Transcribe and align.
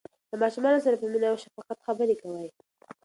له 0.31 0.35
ماشومانو 0.43 0.83
سره 0.85 0.95
په 1.01 1.05
مینه 1.11 1.27
او 1.31 1.37
شفقت 1.43 1.77
خبرې 1.87 2.15
کوئ. 2.21 2.47